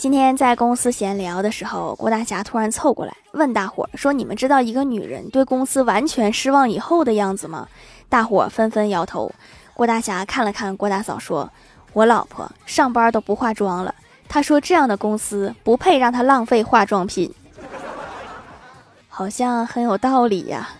[0.00, 7.68] 今天在公司闲聊的时候，郭大侠突然凑过来问大伙儿说：“你们知道一个女人对公司完全失望以后的样子吗？”
[8.08, 9.30] 大伙儿纷纷摇头。
[9.74, 11.50] 郭大侠看了看郭大嫂说
[11.92, 13.94] ：“我老婆上班都不化妆了，
[14.26, 17.30] 她说这样的公司不配让她浪费化妆品。”
[19.10, 20.70] 好像很有道理呀。